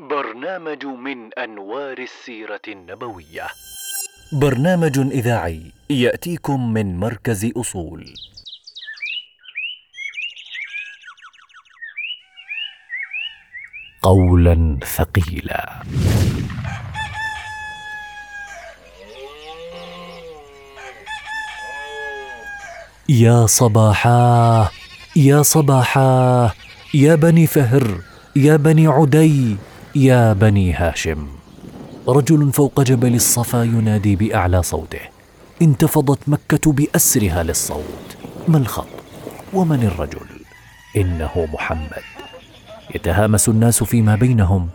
برنامج 0.00 0.86
من 0.86 1.34
أنوار 1.38 1.98
السيرة 1.98 2.60
النبوية. 2.68 3.46
برنامج 4.32 4.98
إذاعي 4.98 5.72
يأتيكم 5.90 6.72
من 6.72 6.96
مركز 6.96 7.52
أصول. 7.56 8.14
قولا 14.02 14.78
ثقيلا. 14.84 15.82
يا 23.08 23.46
صباحاه 23.46 24.70
يا 25.16 25.42
صباحاه 25.42 26.52
يا 26.94 27.14
بني 27.14 27.46
فهر 27.46 28.00
يا 28.36 28.56
بني 28.56 28.86
عدي 28.86 29.56
يا 29.96 30.32
بني 30.32 30.72
هاشم. 30.72 31.26
رجل 32.08 32.52
فوق 32.52 32.80
جبل 32.80 33.14
الصفا 33.14 33.62
ينادي 33.62 34.16
بأعلى 34.16 34.62
صوته. 34.62 35.00
انتفضت 35.62 36.18
مكة 36.28 36.72
بأسرها 36.72 37.42
للصوت. 37.42 38.16
ما 38.48 38.58
الخط؟ 38.58 38.86
ومن 39.52 39.82
الرجل؟ 39.82 40.26
إنه 40.96 41.48
محمد. 41.52 42.02
يتهامس 42.94 43.48
الناس 43.48 43.84
فيما 43.84 44.14
بينهم. 44.14 44.68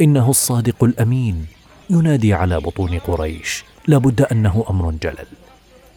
إنه 0.00 0.30
الصادق 0.30 0.84
الأمين. 0.84 1.46
ينادي 1.90 2.34
على 2.34 2.60
بطون 2.60 2.98
قريش. 2.98 3.64
لابد 3.86 4.22
أنه 4.22 4.64
أمر 4.70 4.90
جلل. 4.90 5.26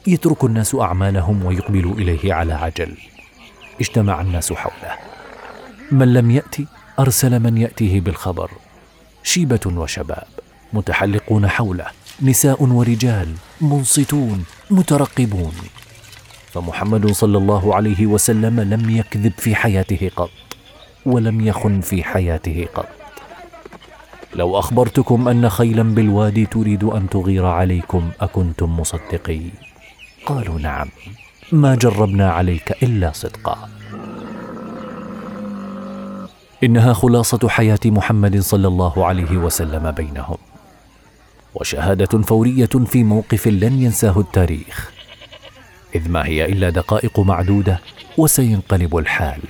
يترك 0.08 0.44
الناس 0.44 0.76
أعمالهم 0.76 1.46
ويقبلوا 1.46 1.94
إليه 1.94 2.34
على 2.34 2.54
عجل. 2.54 2.98
اجتمع 3.82 4.22
الناس 4.22 4.54
حوله. 4.54 4.96
من 5.92 6.14
لم 6.14 6.32
يأتي؟ 6.32 6.68
أرسل 7.00 7.40
من 7.40 7.58
يأتيه 7.58 8.02
بالخبر 8.02 8.52
شيبة 9.24 9.60
وشباب 9.66 10.28
متحلقون 10.74 11.48
حوله 11.48 11.86
نساء 12.22 12.64
ورجال 12.64 13.34
منصتون 13.62 14.46
مترقبون. 14.72 15.54
فمحمد 16.54 17.12
صلى 17.12 17.38
الله 17.38 17.76
عليه 17.76 18.06
وسلم 18.06 18.60
لم 18.60 18.90
يكذب 18.90 19.34
في 19.38 19.56
حياته 19.56 20.12
قط 20.16 20.30
ولم 21.06 21.42
يخن 21.42 21.82
في 21.82 22.04
حياته 22.04 22.68
قط. 22.76 22.90
لو 24.36 24.60
أخبرتكم 24.60 25.28
أن 25.28 25.50
خيلا 25.50 25.84
بالوادي 25.84 26.46
تريد 26.46 26.84
أن 26.84 27.10
تغير 27.10 27.46
عليكم 27.46 28.10
أكنتم 28.22 28.80
مصدقين. 28.80 29.52
قالوا 30.26 30.60
نعم 30.60 30.90
ما 31.52 31.76
جربنا 31.76 32.32
عليك 32.32 32.84
إلا 32.84 33.12
صدقا. 33.12 33.70
إنها 36.64 36.94
خلاصة 36.94 37.50
حياة 37.50 37.80
محمد 37.86 38.40
صلى 38.40 38.68
الله 38.68 39.06
عليه 39.06 39.38
وسلم 39.38 39.92
بينهم. 39.92 40.38
وشهادة 41.56 42.22
فورية 42.22 42.70
في 42.86 43.04
موقف 43.04 43.48
لن 43.48 43.82
ينساه 43.82 44.20
التاريخ. 44.20 44.92
إذ 45.96 46.10
ما 46.10 46.26
هي 46.26 46.46
إلا 46.46 46.70
دقائق 46.70 47.20
معدودة 47.20 47.80
وسينقلب 48.18 48.98
الحال. 48.98 49.42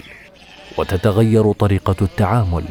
وتتغير 0.77 1.51
طريقة 1.51 1.95
التعامل. 2.01 2.65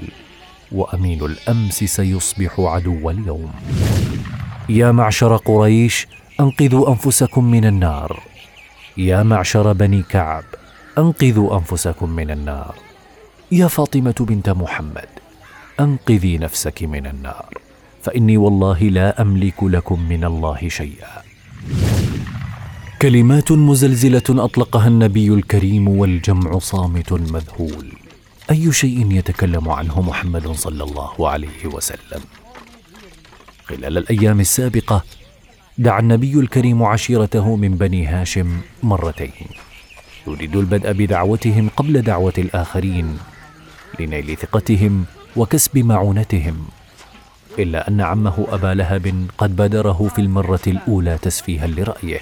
وأمين 0.73 1.25
الأمس 1.25 1.85
سيصبح 1.85 2.61
عدو 2.61 3.11
اليوم. 3.11 3.53
يا 4.69 4.93
معشر 4.93 5.37
قريش 5.37 6.07
أنقذوا 6.41 6.89
أنفسكم 6.89 7.45
من 7.45 7.65
النار. 7.65 8.23
يا 8.97 9.23
معشر 9.23 9.73
بني 9.73 10.03
كعب 10.03 10.45
أنقذوا 10.99 11.57
أنفسكم 11.59 12.11
من 12.11 12.31
النار. 12.31 12.75
يا 13.53 13.69
فاطمة 13.69 14.15
بنت 14.21 14.49
محمد 14.49 15.09
أنقذي 15.81 16.39
نفسك 16.39 16.83
من 16.83 17.07
النار 17.07 17.55
فإني 18.03 18.37
والله 18.37 18.79
لا 18.79 19.23
أملك 19.23 19.63
لكم 19.63 20.09
من 20.09 20.25
الله 20.25 20.69
شيئا. 20.69 21.23
كلمات 23.03 23.53
مزلزلة 23.53 24.23
أطلقها 24.31 24.89
النبي 24.89 25.29
الكريم 25.29 25.89
والجمع 25.89 26.59
صامت 26.59 27.13
مذهول. 27.13 27.93
أي 28.51 28.73
شيء 28.73 29.13
يتكلم 29.13 29.69
عنه 29.69 30.01
محمد 30.01 30.49
صلى 30.53 30.85
الله 30.85 31.29
عليه 31.29 31.67
وسلم؟ 31.67 32.21
خلال 33.65 33.99
الأيام 33.99 34.41
السابقة 34.41 35.05
دعا 35.79 36.01
النبي 36.01 36.35
الكريم 36.35 36.83
عشيرته 36.83 37.57
من 37.57 37.75
بني 37.75 38.07
هاشم 38.07 38.61
مرتين. 38.83 39.49
يريد 40.27 40.57
البدء 40.57 40.93
بدعوتهم 40.93 41.69
قبل 41.77 42.03
دعوة 42.03 42.33
الآخرين. 42.39 43.19
لنيل 44.01 44.37
ثقتهم 44.37 45.05
وكسب 45.37 45.79
معونتهم 45.79 46.67
إلا 47.59 47.89
أن 47.89 48.01
عمه 48.01 48.47
أبا 48.49 48.75
لهب 48.75 49.27
قد 49.39 49.57
بادره 49.57 50.11
في 50.15 50.21
المرة 50.21 50.61
الأولى 50.67 51.19
تسفيها 51.19 51.67
لرأيه 51.67 52.21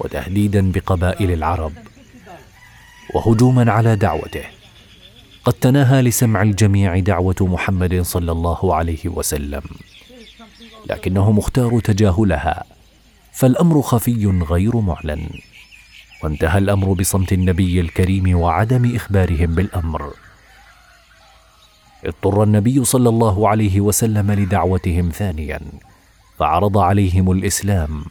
وتهديدا 0.00 0.72
بقبائل 0.72 1.30
العرب 1.30 1.72
وهجوما 3.14 3.72
على 3.72 3.96
دعوته. 3.96 4.44
قد 5.44 5.52
تناهى 5.52 6.02
لسمع 6.02 6.42
الجميع 6.42 6.98
دعوة 6.98 7.36
محمد 7.40 8.00
صلى 8.02 8.32
الله 8.32 8.74
عليه 8.74 9.08
وسلم 9.08 9.62
لكنه 10.90 11.32
مختار 11.32 11.80
تجاهلها 11.80 12.64
فالأمر 13.32 13.82
خفي 13.82 14.26
غير 14.26 14.76
معلن 14.76 15.28
وانتهى 16.22 16.58
الأمر 16.58 16.92
بصمت 16.92 17.32
النبي 17.32 17.80
الكريم 17.80 18.36
وعدم 18.38 18.94
إخبارهم 18.96 19.54
بالأمر. 19.54 20.12
اضطر 22.04 22.42
النبي 22.42 22.84
صلى 22.84 23.08
الله 23.08 23.48
عليه 23.48 23.80
وسلم 23.80 24.32
لدعوتهم 24.32 25.10
ثانيا 25.10 25.60
فعرض 26.38 26.78
عليهم 26.78 27.30
الإسلام 27.30 28.04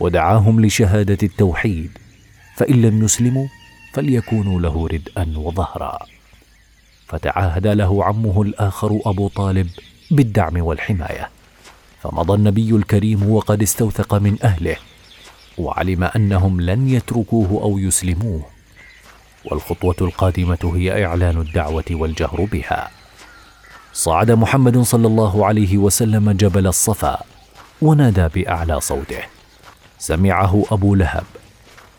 ودعاهم 0.00 0.64
لشهادة 0.66 1.18
التوحيد 1.22 1.98
فإن 2.56 2.82
لم 2.82 3.04
يسلموا 3.04 3.46
فليكونوا 3.92 4.60
له 4.60 4.86
ردءا 4.86 5.32
وظهرا. 5.36 5.98
فتعاهد 7.06 7.66
له 7.66 8.04
عمه 8.04 8.42
الآخر 8.42 9.00
أبو 9.06 9.28
طالب 9.28 9.68
بالدعم 10.10 10.56
والحماية. 10.62 11.30
فمضى 12.02 12.34
النبي 12.34 12.70
الكريم 12.70 13.30
وقد 13.30 13.62
استوثق 13.62 14.14
من 14.14 14.38
أهله 14.42 14.76
وعلم 15.58 16.04
أنهم 16.04 16.60
لن 16.60 16.88
يتركوه 16.88 17.62
أو 17.62 17.78
يسلموه. 17.78 18.42
والخطوة 19.44 19.96
القادمة 20.00 20.72
هي 20.76 21.04
إعلان 21.04 21.40
الدعوة 21.40 21.84
والجهر 21.90 22.48
بها. 22.52 22.90
صعد 23.94 24.30
محمد 24.30 24.78
صلى 24.78 25.06
الله 25.06 25.46
عليه 25.46 25.78
وسلم 25.78 26.30
جبل 26.30 26.66
الصفا 26.66 27.22
ونادى 27.82 28.28
بأعلى 28.34 28.80
صوته. 28.80 29.22
سمعه 29.98 30.64
أبو 30.70 30.94
لهب 30.94 31.24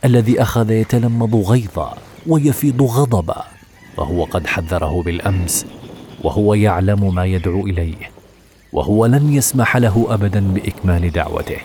الذي 0.05 0.41
أخذ 0.41 0.72
يتلمض 0.72 1.35
غيظا 1.35 1.97
ويفيض 2.28 2.81
غضبا 2.81 3.44
فهو 3.97 4.23
قد 4.23 4.47
حذره 4.47 5.01
بالأمس 5.01 5.66
وهو 6.23 6.53
يعلم 6.53 7.16
ما 7.16 7.25
يدعو 7.25 7.67
إليه 7.67 8.11
وهو 8.73 9.05
لن 9.05 9.34
يسمح 9.34 9.78
له 9.78 10.07
ابدا 10.09 10.39
بإكمال 10.53 11.11
دعوته. 11.11 11.59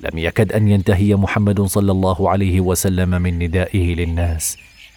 لم 0.00 0.18
يكد 0.18 0.52
أن 0.52 0.68
ينتهي 0.68 1.14
محمد 1.14 1.60
صلى 1.60 1.92
الله 1.92 2.30
عليه 2.30 2.60
وسلم 2.60 3.10
من 3.22 3.38
ندائه 3.38 3.94
للناس 3.94 4.56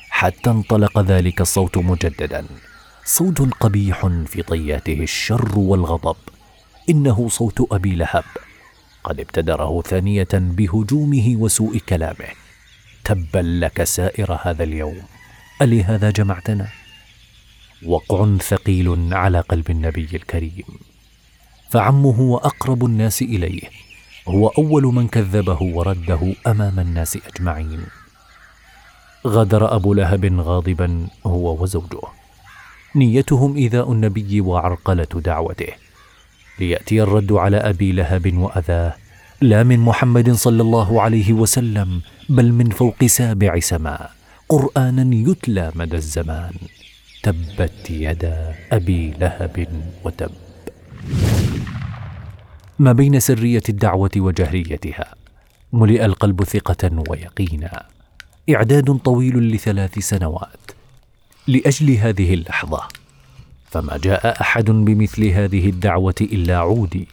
حتى 0.10 0.50
انطلق 0.50 1.00
ذلك 1.00 1.42
الصوت 1.42 1.78
مجددا. 1.78 2.46
صوت 3.06 3.42
قبيح 3.42 4.08
في 4.08 4.42
طياته 4.42 5.00
الشر 5.04 5.60
والغضب. 5.60 6.16
إنه 6.90 7.30
صوت 7.30 7.74
أبي 7.74 7.96
لهب. 7.96 8.24
قد 9.04 9.20
ابتدره 9.20 9.82
ثانية 9.82 10.28
بهجومه 10.34 11.36
وسوء 11.38 11.78
كلامه. 11.78 12.28
تبا 13.04 13.40
لك 13.40 13.84
سائر 13.84 14.40
هذا 14.44 14.64
اليوم. 14.64 15.02
الهذا 15.62 16.10
جمعتنا؟ 16.10 16.68
وقع 17.86 18.38
ثقيل 18.38 19.14
على 19.14 19.40
قلب 19.40 19.70
النبي 19.70 20.10
الكريم. 20.14 20.66
فعمه 21.70 22.22
وأقرب 22.22 22.86
الناس 22.86 23.22
إليه. 23.22 23.70
هو 24.28 24.48
أول 24.48 24.84
من 24.84 25.08
كذبه 25.08 25.58
ورده 25.62 26.34
أمام 26.48 26.80
الناس 26.80 27.18
أجمعين. 27.28 27.86
غادر 29.28 29.76
أبو 29.76 29.94
لهب 29.94 30.40
غاضبا 30.40 31.08
هو 31.26 31.64
وزوجه. 31.64 32.23
نيتهم 32.96 33.56
إيذاء 33.56 33.92
النبي 33.92 34.42
وعرقلة 34.42 35.08
دعوته. 35.16 35.74
ليأتي 36.60 37.02
الرد 37.04 37.32
على 37.32 37.58
أبي 37.58 37.92
لهب 37.92 38.38
وأذاه 38.38 38.96
لا 39.42 39.64
من 39.64 39.80
محمد 39.80 40.32
صلى 40.32 40.62
الله 40.62 41.02
عليه 41.02 41.34
وسلم 41.34 42.02
بل 42.30 42.52
من 42.52 42.70
فوق 42.70 43.06
سابع 43.06 43.60
سماء 43.60 44.12
قرانا 44.50 45.16
يتلى 45.16 45.72
مدى 45.76 45.96
الزمان. 45.96 46.54
تبت 47.24 47.90
يدا 47.90 48.56
أبي 48.72 49.14
لهب 49.20 49.68
وتب. 50.06 50.32
ما 52.80 52.92
بين 52.92 53.20
سرية 53.20 53.64
الدعوة 53.70 54.12
وجهريتها 54.18 55.16
ملئ 55.74 56.06
القلب 56.06 56.44
ثقة 56.44 57.04
ويقينا. 57.10 57.86
إعداد 58.50 58.98
طويل 58.98 59.38
لثلاث 59.56 60.00
سنوات. 60.00 60.63
لأجل 61.48 61.92
هذه 61.92 62.34
اللحظة. 62.34 62.88
فما 63.72 63.98
جاء 63.98 64.42
أحد 64.42 64.66
بمثل 64.66 65.26
هذه 65.26 65.70
الدعوة 65.70 66.16
إلا 66.22 66.58
عودي. 66.58 67.08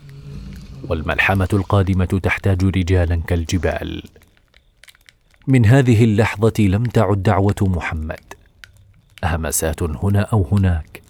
والملحمة 0.88 1.48
القادمة 1.52 2.04
تحتاج 2.04 2.64
رجالا 2.64 3.16
كالجبال. 3.16 4.02
من 5.46 5.66
هذه 5.66 6.04
اللحظة 6.04 6.52
لم 6.58 6.84
تعد 6.84 7.22
دعوة 7.22 7.54
محمد. 7.60 8.20
همسات 9.24 9.82
هنا 9.82 10.20
أو 10.20 10.48
هناك. 10.52 11.02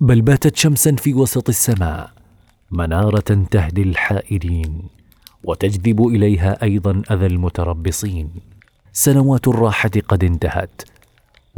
بل 0.00 0.20
باتت 0.20 0.56
شمسا 0.56 0.96
في 0.96 1.14
وسط 1.14 1.48
السماء 1.48 2.10
منارة 2.70 3.46
تهدي 3.50 3.82
الحائرين 3.82 4.82
وتجذب 5.44 6.06
إليها 6.06 6.62
أيضا 6.62 7.02
أذى 7.10 7.26
المتربصين. 7.26 8.30
سنوات 8.92 9.48
الراحة 9.48 9.90
قد 10.08 10.24
انتهت 10.24 10.82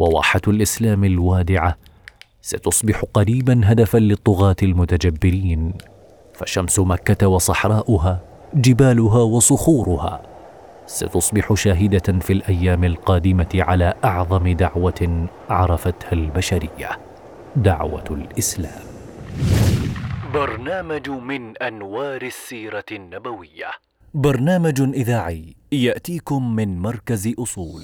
وواحة 0.00 0.40
الإسلام 0.48 1.04
الوادعة. 1.04 1.76
ستصبح 2.42 3.02
قريبا 3.14 3.60
هدفا 3.64 3.98
للطغاة 3.98 4.56
المتجبرين. 4.62 5.74
فشمس 6.34 6.78
مكة 6.78 7.28
وصحراؤها 7.28 8.20
جبالها 8.54 9.22
وصخورها. 9.22 10.22
ستصبح 10.86 11.54
شاهدة 11.54 12.18
في 12.20 12.32
الأيام 12.32 12.84
القادمة 12.84 13.48
على 13.54 13.94
أعظم 14.04 14.48
دعوة 14.48 15.28
عرفتها 15.50 16.12
البشرية 16.12 16.90
دعوة 17.56 18.04
الإسلام. 18.10 18.82
برنامج 20.34 21.10
من 21.10 21.56
أنوار 21.56 22.22
السيرة 22.22 22.84
النبوية. 22.92 23.70
برنامج 24.14 24.80
إذاعي 24.80 25.54
يأتيكم 25.72 26.56
من 26.56 26.78
مركز 26.78 27.34
أصول. 27.38 27.82